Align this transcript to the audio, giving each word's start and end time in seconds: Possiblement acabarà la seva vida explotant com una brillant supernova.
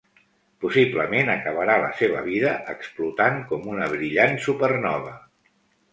Possiblement 0.63 1.27
acabarà 1.33 1.75
la 1.83 1.91
seva 2.01 2.23
vida 2.29 2.55
explotant 2.75 3.39
com 3.53 3.69
una 3.75 3.91
brillant 3.95 4.35
supernova. 4.47 5.15